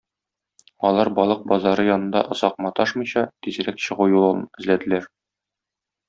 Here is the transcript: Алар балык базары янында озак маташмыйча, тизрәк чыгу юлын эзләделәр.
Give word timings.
Алар 0.87 1.09
балык 1.19 1.43
базары 1.51 1.83
янында 1.89 2.23
озак 2.37 2.57
маташмыйча, 2.67 3.23
тизрәк 3.47 3.81
чыгу 3.85 4.07
юлын 4.17 4.41
эзләделәр. 4.63 5.07